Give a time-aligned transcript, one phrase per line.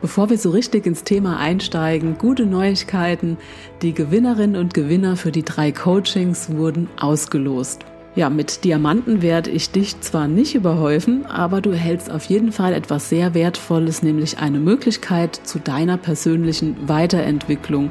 [0.00, 3.36] Bevor wir so richtig ins Thema einsteigen, gute Neuigkeiten.
[3.82, 7.84] Die Gewinnerinnen und Gewinner für die drei Coachings wurden ausgelost.
[8.16, 12.72] Ja, mit Diamanten werde ich dich zwar nicht überhäufen, aber du erhältst auf jeden Fall
[12.72, 17.90] etwas sehr Wertvolles, nämlich eine Möglichkeit zu deiner persönlichen Weiterentwicklung.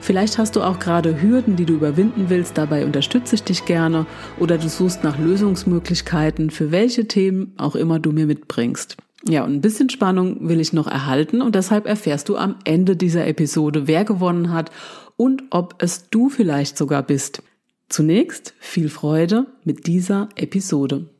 [0.00, 4.06] Vielleicht hast du auch gerade Hürden, die du überwinden willst, dabei unterstütze ich dich gerne
[4.38, 8.96] oder du suchst nach Lösungsmöglichkeiten, für welche Themen auch immer du mir mitbringst.
[9.28, 12.96] Ja, und ein bisschen Spannung will ich noch erhalten und deshalb erfährst du am Ende
[12.96, 14.70] dieser Episode, wer gewonnen hat
[15.16, 17.42] und ob es du vielleicht sogar bist.
[17.90, 21.10] Zunächst viel Freude mit dieser Episode.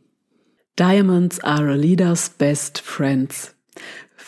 [0.79, 3.55] Diamonds are a leader's best friends.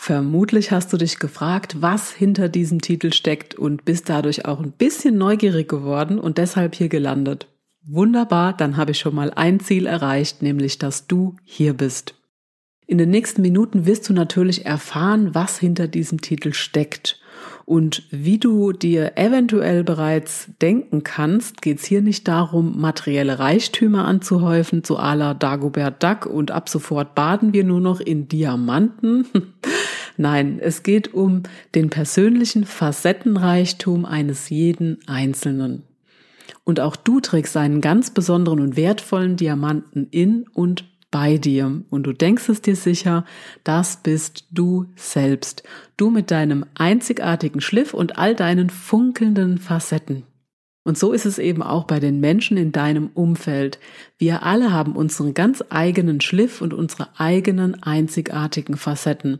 [0.05, 4.73] Vermutlich hast du dich gefragt, was hinter diesem Titel steckt und bist dadurch auch ein
[4.73, 7.47] bisschen neugierig geworden und deshalb hier gelandet.
[7.83, 12.15] Wunderbar, dann habe ich schon mal ein Ziel erreicht, nämlich dass du hier bist.
[12.85, 17.21] In den nächsten Minuten wirst du natürlich erfahren, was hinter diesem Titel steckt.
[17.65, 24.05] Und wie du dir eventuell bereits denken kannst, geht es hier nicht darum, materielle Reichtümer
[24.05, 29.27] anzuhäufen, zu aller Dagobert Duck und ab sofort baden wir nur noch in Diamanten.
[30.17, 35.83] Nein, es geht um den persönlichen Facettenreichtum eines jeden Einzelnen.
[36.65, 42.03] Und auch du trägst einen ganz besonderen und wertvollen Diamanten in und bei dir und
[42.03, 43.23] du denkst es dir sicher,
[43.63, 45.61] das bist du selbst.
[45.95, 50.23] Du mit deinem einzigartigen Schliff und all deinen funkelnden Facetten.
[50.83, 53.77] Und so ist es eben auch bei den Menschen in deinem Umfeld.
[54.17, 59.39] Wir alle haben unseren ganz eigenen Schliff und unsere eigenen einzigartigen Facetten.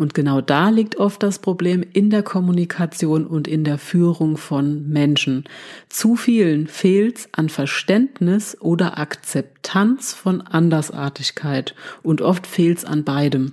[0.00, 4.88] Und genau da liegt oft das Problem in der Kommunikation und in der Führung von
[4.88, 5.44] Menschen.
[5.90, 13.52] Zu vielen fehlt an Verständnis oder Akzeptanz von Andersartigkeit und oft fehlt es an beidem.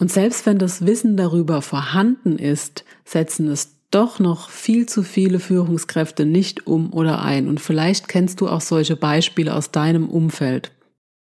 [0.00, 5.38] Und selbst wenn das Wissen darüber vorhanden ist, setzen es doch noch viel zu viele
[5.38, 7.46] Führungskräfte nicht um oder ein.
[7.46, 10.72] Und vielleicht kennst du auch solche Beispiele aus deinem Umfeld.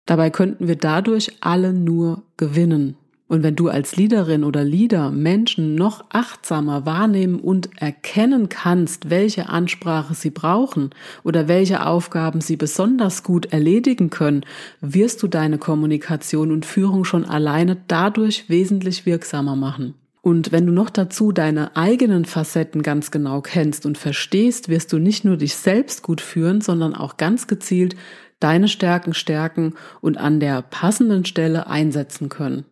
[0.06, 2.96] Dabei könnten wir dadurch alle nur gewinnen.
[3.30, 9.50] Und wenn du als Leaderin oder Leader Menschen noch achtsamer wahrnehmen und erkennen kannst, welche
[9.50, 10.90] Ansprache sie brauchen
[11.24, 14.44] oder welche Aufgaben sie besonders gut erledigen können,
[14.82, 19.94] wirst du deine Kommunikation und Führung schon alleine dadurch wesentlich wirksamer machen.
[20.24, 24.98] Und wenn du noch dazu deine eigenen Facetten ganz genau kennst und verstehst, wirst du
[24.98, 27.96] nicht nur dich selbst gut führen, sondern auch ganz gezielt
[28.40, 32.66] deine Stärken stärken und an der passenden Stelle einsetzen können.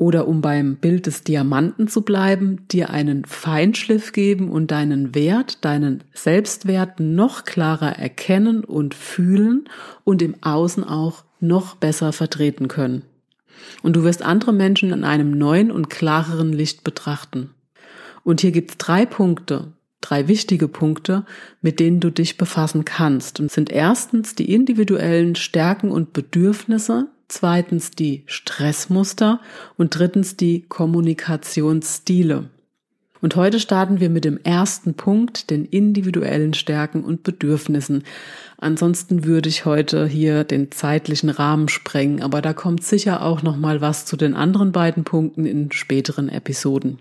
[0.00, 5.62] Oder um beim Bild des Diamanten zu bleiben, dir einen Feinschliff geben und deinen Wert,
[5.62, 9.68] deinen Selbstwert noch klarer erkennen und fühlen
[10.02, 13.02] und im Außen auch noch besser vertreten können.
[13.82, 17.50] Und du wirst andere Menschen in einem neuen und klareren Licht betrachten.
[18.24, 21.26] Und hier gibt's drei Punkte, drei wichtige Punkte,
[21.60, 23.38] mit denen du dich befassen kannst.
[23.38, 29.40] Und sind erstens die individuellen Stärken und Bedürfnisse, zweitens die Stressmuster
[29.76, 32.50] und drittens die Kommunikationsstile.
[33.22, 38.04] Und heute starten wir mit dem ersten Punkt, den individuellen Stärken und Bedürfnissen.
[38.56, 43.56] Ansonsten würde ich heute hier den zeitlichen Rahmen sprengen, aber da kommt sicher auch noch
[43.56, 46.98] mal was zu den anderen beiden Punkten in späteren Episoden.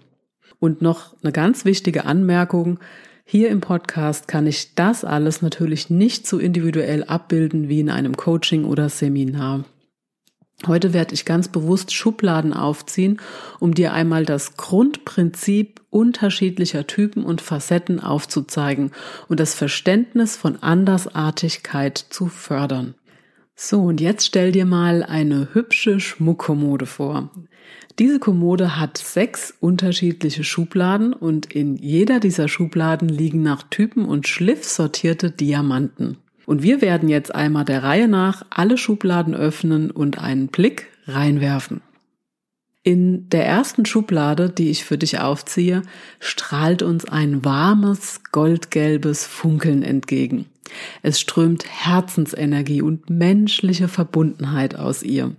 [0.59, 2.79] Und noch eine ganz wichtige Anmerkung.
[3.23, 8.17] Hier im Podcast kann ich das alles natürlich nicht so individuell abbilden wie in einem
[8.17, 9.63] Coaching oder Seminar.
[10.67, 13.21] Heute werde ich ganz bewusst Schubladen aufziehen,
[13.59, 18.91] um dir einmal das Grundprinzip unterschiedlicher Typen und Facetten aufzuzeigen
[19.29, 22.95] und das Verständnis von Andersartigkeit zu fördern.
[23.55, 27.29] So, und jetzt stell dir mal eine hübsche Schmuckkommode vor.
[27.97, 34.27] Diese Kommode hat sechs unterschiedliche Schubladen und in jeder dieser Schubladen liegen nach Typen und
[34.27, 36.17] Schliff sortierte Diamanten.
[36.49, 41.81] Und wir werden jetzt einmal der Reihe nach alle Schubladen öffnen und einen Blick reinwerfen.
[42.81, 45.83] In der ersten Schublade, die ich für dich aufziehe,
[46.19, 50.47] strahlt uns ein warmes, goldgelbes Funkeln entgegen.
[51.03, 55.35] Es strömt Herzensenergie und menschliche Verbundenheit aus ihr.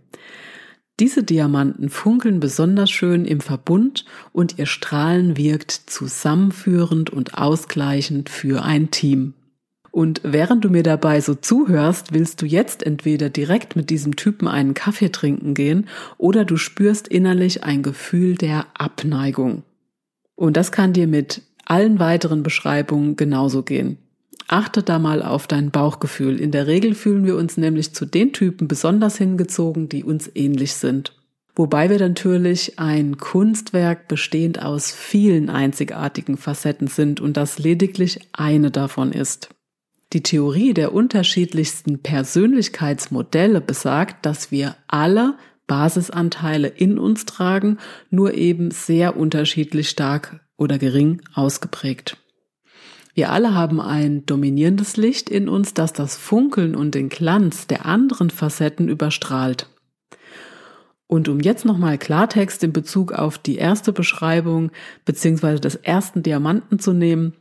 [1.01, 8.63] Diese Diamanten funkeln besonders schön im Verbund und ihr Strahlen wirkt zusammenführend und ausgleichend für
[8.63, 9.35] ein Team.
[9.91, 14.47] Und während du mir dabei so zuhörst, willst du jetzt entweder direkt mit diesem Typen
[14.47, 19.63] einen Kaffee trinken gehen oder du spürst innerlich ein Gefühl der Abneigung.
[20.37, 23.99] Und das kann dir mit allen weiteren Beschreibungen genauso gehen.
[24.49, 26.41] Achte da mal auf dein Bauchgefühl.
[26.41, 30.75] In der Regel fühlen wir uns nämlich zu den Typen besonders hingezogen, die uns ähnlich
[30.75, 31.15] sind.
[31.55, 38.71] Wobei wir natürlich ein Kunstwerk bestehend aus vielen einzigartigen Facetten sind und das lediglich eine
[38.71, 39.51] davon ist.
[40.12, 45.37] Die Theorie der unterschiedlichsten Persönlichkeitsmodelle besagt, dass wir alle
[45.69, 47.79] Basisanteile in uns tragen,
[48.11, 52.17] nur eben sehr unterschiedlich stark oder gering ausgeprägt.
[53.15, 57.87] Wir alle haben ein dominierendes Licht in uns, das das Funkeln und den Glanz der
[57.87, 59.69] anderen Facetten überstrahlt.
[61.06, 64.71] Und um jetzt nochmal Klartext in Bezug auf die erste Beschreibung
[65.05, 67.35] beziehungsweise des ersten Diamanten zu nehmen,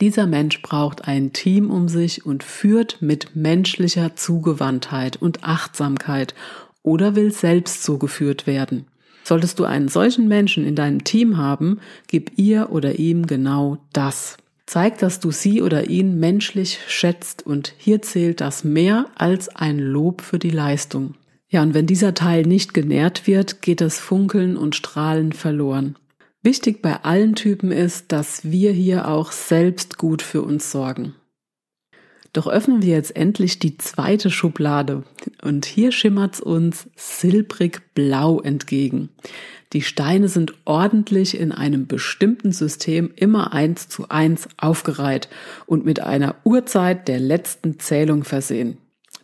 [0.00, 6.34] dieser Mensch braucht ein Team um sich und führt mit menschlicher Zugewandtheit und Achtsamkeit
[6.82, 8.86] oder will selbst so geführt werden.
[9.24, 14.36] Solltest du einen solchen Menschen in deinem Team haben, gib ihr oder ihm genau das.
[14.66, 19.78] Zeig, dass du sie oder ihn menschlich schätzt und hier zählt das mehr als ein
[19.78, 21.14] Lob für die Leistung.
[21.48, 25.96] Ja, und wenn dieser Teil nicht genährt wird, geht das Funkeln und Strahlen verloren.
[26.42, 31.14] Wichtig bei allen Typen ist, dass wir hier auch selbst gut für uns sorgen.
[32.32, 35.02] Doch öffnen wir jetzt endlich die zweite Schublade
[35.42, 39.10] und hier schimmert's uns silbrig blau entgegen.
[39.72, 45.28] Die Steine sind ordentlich in einem bestimmten System immer eins zu eins aufgereiht
[45.66, 48.78] und mit einer Uhrzeit der letzten Zählung versehen.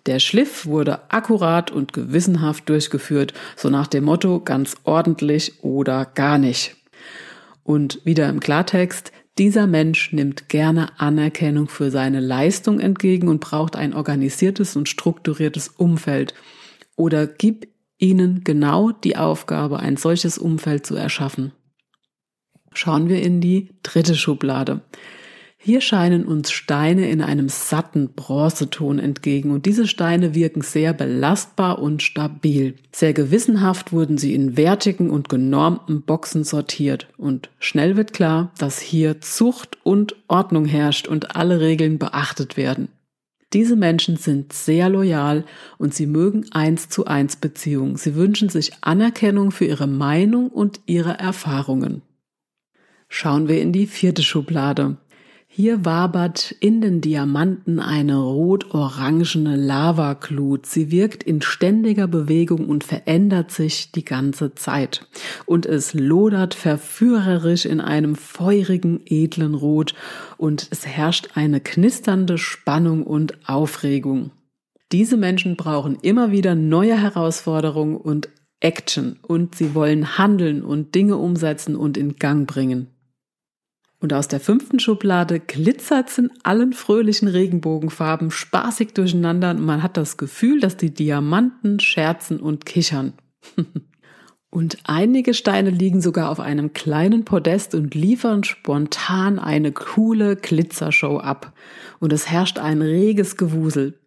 [0.06, 6.38] Der Schliff wurde akkurat und gewissenhaft durchgeführt, so nach dem Motto ganz ordentlich oder gar
[6.38, 6.76] nicht.
[7.66, 13.74] Und wieder im Klartext, dieser Mensch nimmt gerne Anerkennung für seine Leistung entgegen und braucht
[13.74, 16.32] ein organisiertes und strukturiertes Umfeld.
[16.94, 17.66] Oder gib
[17.98, 21.50] ihnen genau die Aufgabe, ein solches Umfeld zu erschaffen.
[22.72, 24.82] Schauen wir in die dritte Schublade.
[25.66, 31.80] Hier scheinen uns Steine in einem satten Bronzeton entgegen und diese Steine wirken sehr belastbar
[31.80, 32.76] und stabil.
[32.92, 38.78] Sehr gewissenhaft wurden sie in wertigen und genormten Boxen sortiert und schnell wird klar, dass
[38.78, 42.86] hier Zucht und Ordnung herrscht und alle Regeln beachtet werden.
[43.52, 45.44] Diese Menschen sind sehr loyal
[45.78, 47.96] und sie mögen eins zu eins Beziehungen.
[47.96, 52.02] Sie wünschen sich Anerkennung für ihre Meinung und ihre Erfahrungen.
[53.08, 54.98] Schauen wir in die vierte Schublade.
[55.58, 60.66] Hier wabert in den Diamanten eine rot-orangene Lavaglut.
[60.66, 65.08] Sie wirkt in ständiger Bewegung und verändert sich die ganze Zeit.
[65.46, 69.94] Und es lodert verführerisch in einem feurigen, edlen Rot
[70.36, 74.32] und es herrscht eine knisternde Spannung und Aufregung.
[74.92, 78.28] Diese Menschen brauchen immer wieder neue Herausforderungen und
[78.60, 82.88] Action und sie wollen handeln und Dinge umsetzen und in Gang bringen.
[83.98, 89.96] Und aus der fünften Schublade glitzert's in allen fröhlichen Regenbogenfarben spaßig durcheinander und man hat
[89.96, 93.14] das Gefühl, dass die Diamanten scherzen und kichern.
[94.50, 101.16] und einige Steine liegen sogar auf einem kleinen Podest und liefern spontan eine coole Glitzershow
[101.16, 101.54] ab.
[101.98, 103.98] Und es herrscht ein reges Gewusel.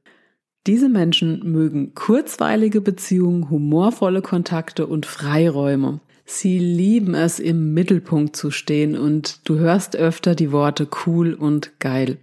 [0.68, 6.00] Diese Menschen mögen kurzweilige Beziehungen, humorvolle Kontakte und Freiräume.
[6.32, 11.80] Sie lieben es, im Mittelpunkt zu stehen und du hörst öfter die Worte cool und
[11.80, 12.20] geil.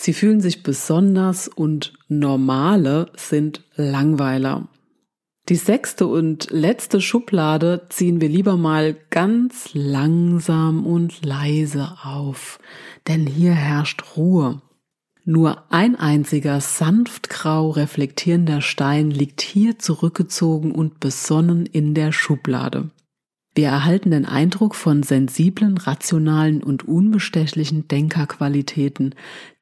[0.00, 4.68] Sie fühlen sich besonders und normale sind Langweiler.
[5.50, 12.58] Die sechste und letzte Schublade ziehen wir lieber mal ganz langsam und leise auf,
[13.08, 14.62] denn hier herrscht Ruhe.
[15.26, 22.90] Nur ein einziger sanft grau reflektierender Stein liegt hier zurückgezogen und besonnen in der Schublade.
[23.54, 29.14] Wir erhalten den Eindruck von sensiblen, rationalen und unbestechlichen Denkerqualitäten.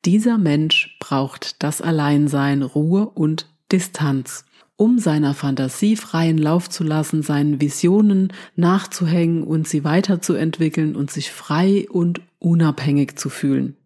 [0.05, 4.45] Dieser Mensch braucht das Alleinsein, Ruhe und Distanz.
[4.79, 11.31] um seiner Fantasie freien Lauf zu lassen, seinen Visionen nachzuhängen und sie weiterzuentwickeln und sich
[11.33, 13.77] frei und unabhängig zu fühlen.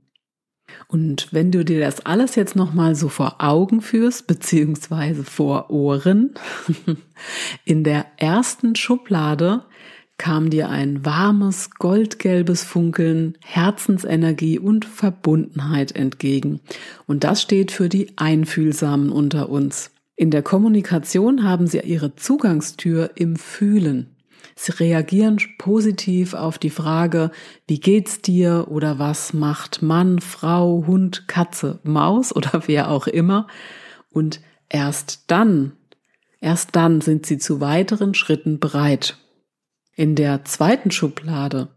[0.88, 6.34] Und wenn du dir das alles jetzt nochmal so vor Augen führst, beziehungsweise vor Ohren,
[7.64, 9.64] in der ersten Schublade
[10.20, 16.60] kam dir ein warmes, goldgelbes Funkeln, Herzensenergie und Verbundenheit entgegen.
[17.06, 19.92] Und das steht für die Einfühlsamen unter uns.
[20.16, 24.14] In der Kommunikation haben sie ihre Zugangstür im Fühlen.
[24.54, 27.30] Sie reagieren positiv auf die Frage,
[27.66, 33.46] wie geht's dir oder was macht Mann, Frau, Hund, Katze, Maus oder wer auch immer.
[34.10, 35.72] Und erst dann,
[36.42, 39.16] erst dann sind sie zu weiteren Schritten bereit.
[40.00, 41.68] In der zweiten Schublade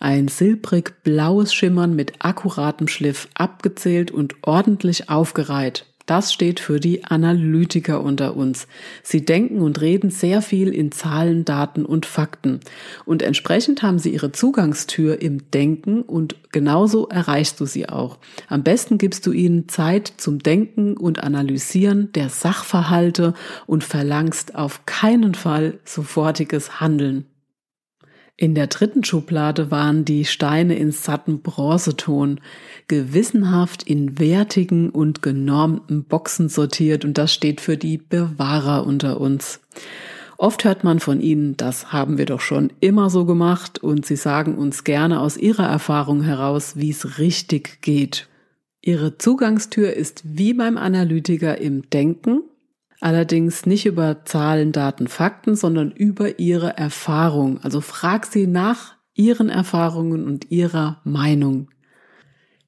[0.00, 5.84] ein silbrig blaues Schimmern mit akkuratem Schliff abgezählt und ordentlich aufgereiht.
[6.06, 8.68] Das steht für die Analytiker unter uns.
[9.02, 12.60] Sie denken und reden sehr viel in Zahlen, Daten und Fakten.
[13.04, 18.16] Und entsprechend haben sie ihre Zugangstür im Denken und genauso erreichst du sie auch.
[18.48, 23.34] Am besten gibst du ihnen Zeit zum Denken und Analysieren der Sachverhalte
[23.66, 27.26] und verlangst auf keinen Fall sofortiges Handeln.
[28.40, 32.40] In der dritten Schublade waren die Steine in satten Bronzeton,
[32.86, 39.58] gewissenhaft in wertigen und genormten Boxen sortiert und das steht für die Bewahrer unter uns.
[40.36, 44.14] Oft hört man von ihnen, das haben wir doch schon immer so gemacht und sie
[44.14, 48.28] sagen uns gerne aus ihrer Erfahrung heraus, wie es richtig geht.
[48.80, 52.42] Ihre Zugangstür ist wie beim Analytiker im Denken,
[53.00, 57.60] Allerdings nicht über Zahlen, Daten, Fakten, sondern über ihre Erfahrung.
[57.62, 61.68] Also frag sie nach ihren Erfahrungen und ihrer Meinung.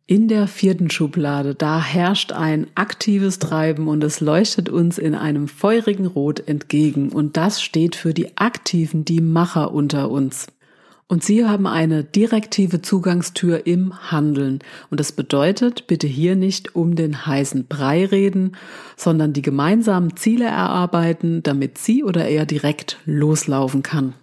[0.07, 5.47] In der vierten Schublade, da herrscht ein aktives Treiben und es leuchtet uns in einem
[5.47, 7.11] feurigen Rot entgegen.
[7.11, 10.49] Und das steht für die Aktiven, die Macher unter uns.
[11.11, 14.61] Und Sie haben eine direktive Zugangstür im Handeln.
[14.91, 18.57] Und das bedeutet, bitte hier nicht um den heißen Brei reden,
[18.97, 24.15] sondern die gemeinsamen Ziele erarbeiten, damit sie oder er direkt loslaufen kann.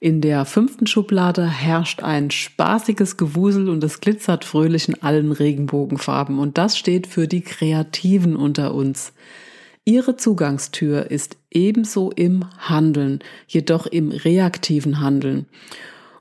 [0.00, 6.38] In der fünften Schublade herrscht ein spaßiges Gewusel und es glitzert fröhlich in allen Regenbogenfarben.
[6.38, 9.12] Und das steht für die Kreativen unter uns.
[9.84, 15.44] Ihre Zugangstür ist ebenso im Handeln, jedoch im reaktiven Handeln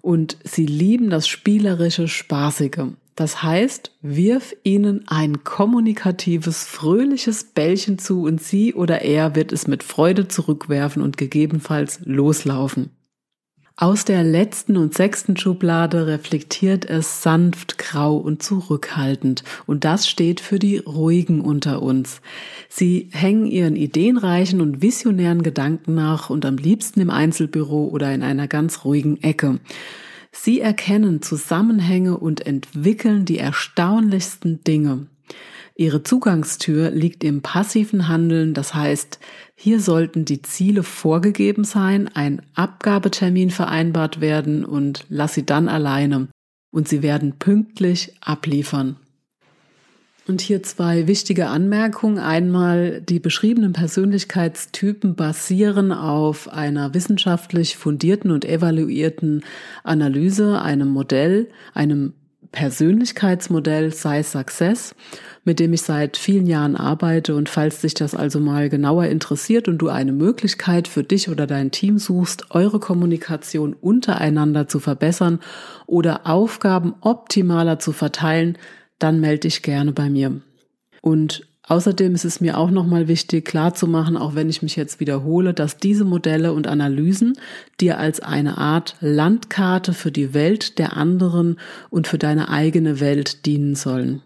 [0.06, 2.92] und sie lieben das spielerische, spaßige.
[3.16, 9.68] Das heißt, wirf ihnen ein kommunikatives, fröhliches Bällchen zu und sie oder er wird es
[9.68, 12.92] mit Freude zurückwerfen und gegebenenfalls loslaufen.
[13.78, 19.44] Aus der letzten und sechsten Schublade reflektiert es sanft, grau und zurückhaltend.
[19.66, 22.22] Und das steht für die Ruhigen unter uns.
[22.70, 28.24] Sie hängen ihren ideenreichen und visionären Gedanken nach und am liebsten im Einzelbüro oder in
[28.24, 29.60] einer ganz ruhigen Ecke.
[30.32, 35.08] Sie erkennen Zusammenhänge und entwickeln die erstaunlichsten Dinge.
[35.78, 39.20] Ihre Zugangstür liegt im passiven Handeln, das heißt,
[39.56, 46.30] hier sollten die Ziele vorgegeben sein, ein Abgabetermin vereinbart werden und lass sie dann alleine.
[46.72, 48.96] Und sie werden pünktlich abliefern.
[50.28, 52.20] Und hier zwei wichtige Anmerkungen.
[52.20, 59.44] Einmal, die beschriebenen Persönlichkeitstypen basieren auf einer wissenschaftlich fundierten und evaluierten
[59.84, 62.14] Analyse, einem Modell, einem
[62.52, 64.96] Persönlichkeitsmodell sei Success,
[65.46, 67.36] mit dem ich seit vielen Jahren arbeite.
[67.36, 71.48] Und falls dich das also mal genauer interessiert und du eine Möglichkeit für dich oder
[71.48, 75.40] dein Team suchst, eure Kommunikation untereinander zu verbessern
[75.86, 78.58] oder Aufgaben optimaler zu verteilen,
[79.00, 80.42] dann melde dich gerne bei mir.
[81.02, 85.54] Und Außerdem ist es mir auch nochmal wichtig, klarzumachen, auch wenn ich mich jetzt wiederhole,
[85.54, 87.40] dass diese Modelle und Analysen
[87.82, 91.58] dir als eine Art Landkarte für die Welt der anderen
[91.90, 94.22] und für deine eigene Welt dienen sollen.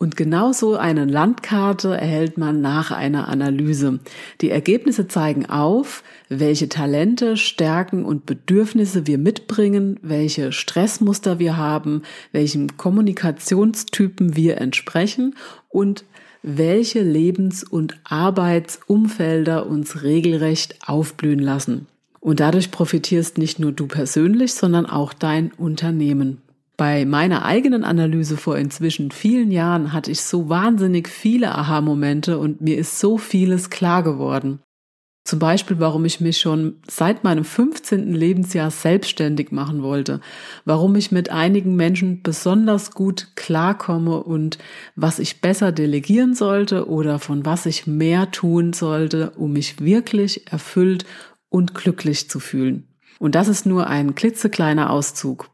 [0.00, 4.00] Und genauso eine Landkarte erhält man nach einer Analyse.
[4.40, 12.00] Die Ergebnisse zeigen auf, welche Talente, Stärken und Bedürfnisse wir mitbringen, welche Stressmuster wir haben,
[12.32, 15.34] welchen Kommunikationstypen wir entsprechen
[15.68, 16.06] und
[16.42, 21.88] welche Lebens- und Arbeitsumfelder uns regelrecht aufblühen lassen.
[22.20, 26.40] Und dadurch profitierst nicht nur du persönlich, sondern auch dein Unternehmen.
[26.80, 32.62] Bei meiner eigenen Analyse vor inzwischen vielen Jahren hatte ich so wahnsinnig viele Aha-Momente und
[32.62, 34.60] mir ist so vieles klar geworden.
[35.22, 38.14] Zum Beispiel, warum ich mich schon seit meinem 15.
[38.14, 40.22] Lebensjahr selbstständig machen wollte,
[40.64, 44.56] warum ich mit einigen Menschen besonders gut klarkomme und
[44.96, 50.50] was ich besser delegieren sollte oder von was ich mehr tun sollte, um mich wirklich
[50.50, 51.04] erfüllt
[51.50, 52.88] und glücklich zu fühlen.
[53.18, 55.50] Und das ist nur ein klitzekleiner Auszug.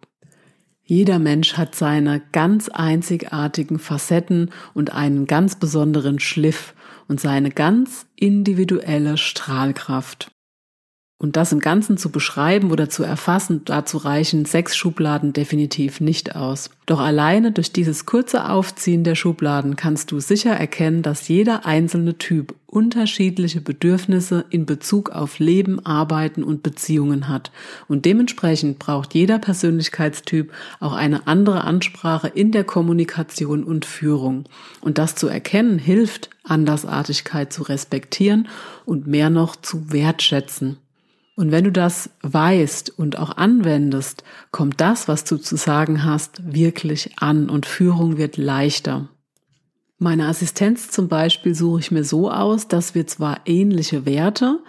[0.88, 6.74] Jeder Mensch hat seine ganz einzigartigen Facetten und einen ganz besonderen Schliff
[7.08, 10.30] und seine ganz individuelle Strahlkraft.
[11.18, 16.36] Und das im Ganzen zu beschreiben oder zu erfassen, dazu reichen sechs Schubladen definitiv nicht
[16.36, 16.68] aus.
[16.84, 22.18] Doch alleine durch dieses kurze Aufziehen der Schubladen kannst du sicher erkennen, dass jeder einzelne
[22.18, 27.50] Typ unterschiedliche Bedürfnisse in Bezug auf Leben, Arbeiten und Beziehungen hat.
[27.88, 34.44] Und dementsprechend braucht jeder Persönlichkeitstyp auch eine andere Ansprache in der Kommunikation und Führung.
[34.82, 38.48] Und das zu erkennen hilft, Andersartigkeit zu respektieren
[38.84, 40.76] und mehr noch zu wertschätzen.
[41.36, 46.54] Und wenn du das weißt und auch anwendest, kommt das, was du zu sagen hast,
[46.54, 49.10] wirklich an und Führung wird leichter.
[49.98, 54.60] Meine Assistenz zum Beispiel suche ich mir so aus, dass wir zwar ähnliche Werte,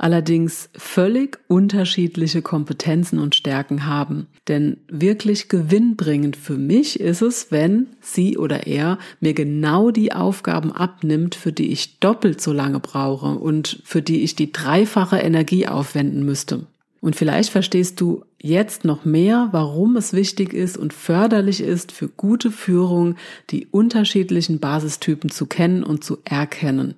[0.00, 4.26] allerdings völlig unterschiedliche Kompetenzen und Stärken haben.
[4.48, 10.72] Denn wirklich gewinnbringend für mich ist es, wenn sie oder er mir genau die Aufgaben
[10.72, 15.68] abnimmt, für die ich doppelt so lange brauche und für die ich die dreifache Energie
[15.68, 16.66] aufwenden müsste.
[17.02, 22.08] Und vielleicht verstehst du jetzt noch mehr, warum es wichtig ist und förderlich ist, für
[22.08, 23.16] gute Führung
[23.50, 26.94] die unterschiedlichen Basistypen zu kennen und zu erkennen.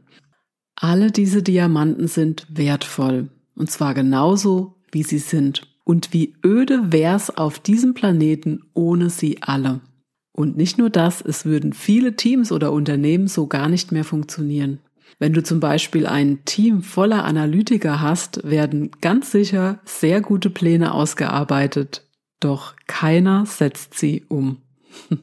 [0.75, 3.29] Alle diese Diamanten sind wertvoll.
[3.55, 5.69] Und zwar genauso, wie sie sind.
[5.85, 9.81] Und wie öde wär's auf diesem Planeten ohne sie alle.
[10.33, 14.79] Und nicht nur das, es würden viele Teams oder Unternehmen so gar nicht mehr funktionieren.
[15.19, 20.95] Wenn du zum Beispiel ein Team voller Analytiker hast, werden ganz sicher sehr gute Pläne
[20.95, 22.09] ausgearbeitet,
[22.41, 24.58] doch keiner setzt sie um.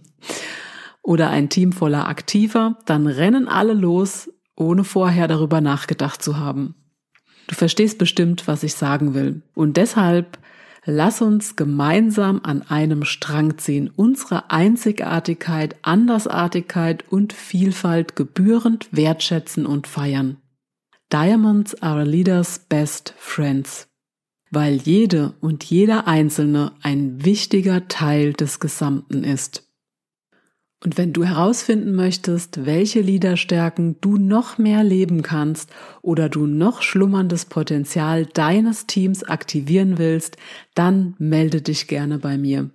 [1.02, 6.76] Oder ein Team voller Aktiver, dann rennen alle los, ohne vorher darüber nachgedacht zu haben.
[7.48, 9.42] Du verstehst bestimmt, was ich sagen will.
[9.56, 10.38] Und deshalb
[10.86, 19.88] lass uns gemeinsam an einem Strang ziehen, unsere Einzigartigkeit, Andersartigkeit und Vielfalt gebührend wertschätzen und
[19.88, 20.38] feiern.
[21.12, 23.88] Diamonds are leader's best friends,
[24.52, 29.69] weil jede und jeder Einzelne ein wichtiger Teil des Gesamten ist.
[30.82, 36.82] Und wenn du herausfinden möchtest, welche Liederstärken du noch mehr leben kannst oder du noch
[36.82, 40.38] schlummerndes Potenzial deines Teams aktivieren willst,
[40.76, 42.70] dann melde dich gerne bei mir.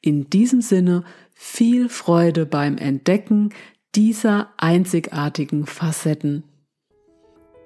[0.00, 3.50] In diesem Sinne viel Freude beim Entdecken
[3.94, 6.42] dieser einzigartigen Facetten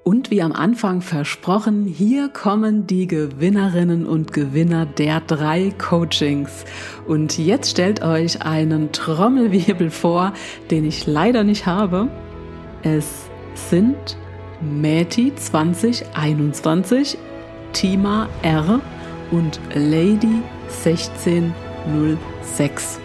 [0.05, 6.65] und wie am Anfang versprochen, hier kommen die Gewinnerinnen und Gewinner der drei Coachings.
[7.07, 10.33] Und jetzt stellt euch einen Trommelwirbel vor,
[10.71, 12.09] den ich leider nicht habe.
[12.83, 14.17] Es sind
[14.61, 17.17] Mäti 2021,
[17.73, 18.81] Tima R
[19.31, 20.43] und Lady
[20.85, 23.02] 1606.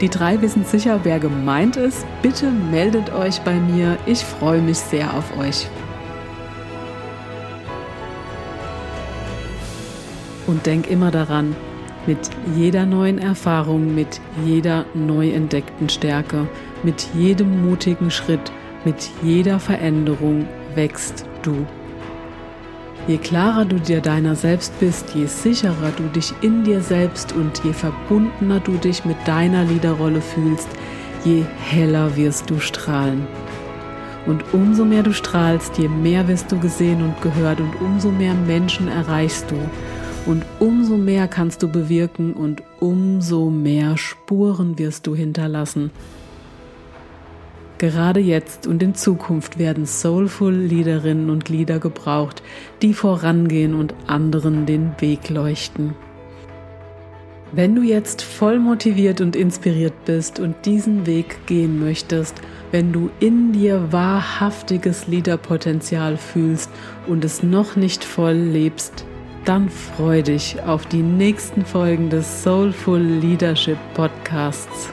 [0.00, 2.06] Die drei wissen sicher, wer gemeint ist.
[2.22, 3.98] Bitte meldet euch bei mir.
[4.06, 5.66] Ich freue mich sehr auf euch.
[10.46, 11.54] Und denk immer daran,
[12.06, 16.46] mit jeder neuen Erfahrung, mit jeder neu entdeckten Stärke,
[16.82, 18.52] mit jedem mutigen Schritt,
[18.84, 21.66] mit jeder Veränderung wächst du.
[23.08, 27.64] Je klarer du dir deiner selbst bist, je sicherer du dich in dir selbst und
[27.64, 30.68] je verbundener du dich mit deiner Liederrolle fühlst,
[31.24, 33.26] je heller wirst du strahlen.
[34.26, 38.34] Und umso mehr du strahlst, je mehr wirst du gesehen und gehört und umso mehr
[38.34, 39.56] Menschen erreichst du.
[40.30, 45.90] Und umso mehr kannst du bewirken und umso mehr Spuren wirst du hinterlassen.
[47.78, 52.42] Gerade jetzt und in Zukunft werden soulful Liederinnen und Lieder gebraucht,
[52.82, 55.94] die vorangehen und anderen den Weg leuchten.
[57.52, 62.34] Wenn du jetzt voll motiviert und inspiriert bist und diesen Weg gehen möchtest,
[62.72, 66.70] wenn du in dir wahrhaftiges Liederpotenzial fühlst
[67.06, 69.06] und es noch nicht voll lebst,
[69.46, 74.92] dann freu dich auf die nächsten Folgen des Soulful Leadership Podcasts.